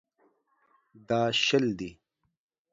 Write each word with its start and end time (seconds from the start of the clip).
دا 1.07 1.21
شل 1.43 1.65
دي. 1.79 1.89